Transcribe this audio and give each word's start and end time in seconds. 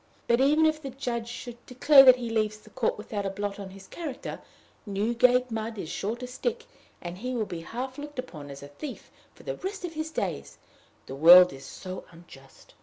Even 0.27 0.65
if 0.65 0.81
the 0.81 0.89
judge 0.89 1.27
should 1.27 1.63
declare 1.67 2.01
that 2.01 2.15
he 2.15 2.31
leaves 2.31 2.57
the 2.57 2.71
court 2.71 2.97
without 2.97 3.23
a 3.23 3.29
blot 3.29 3.59
on 3.59 3.69
his 3.69 3.85
character, 3.85 4.41
Newgate 4.83 5.51
mud 5.51 5.77
is 5.77 5.89
sure 5.89 6.15
to 6.15 6.25
stick, 6.25 6.65
and 7.03 7.19
he 7.19 7.35
will 7.35 7.45
be 7.45 7.61
half 7.61 7.99
looked 7.99 8.17
upon 8.17 8.49
as 8.49 8.63
a 8.63 8.67
thief 8.67 9.11
for 9.35 9.43
the 9.43 9.57
rest 9.57 9.85
of 9.85 9.93
his 9.93 10.09
days: 10.09 10.57
the 11.05 11.13
world 11.13 11.53
is 11.53 11.65
so 11.65 12.03
unjust. 12.09 12.73